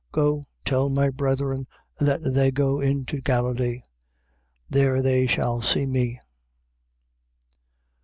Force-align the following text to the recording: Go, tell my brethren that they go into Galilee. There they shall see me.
Go, 0.11 0.41
tell 0.65 0.89
my 0.89 1.11
brethren 1.11 1.67
that 1.99 2.21
they 2.23 2.49
go 2.49 2.79
into 2.81 3.21
Galilee. 3.21 3.81
There 4.67 4.99
they 5.03 5.27
shall 5.27 5.61
see 5.61 5.85
me. 5.85 6.19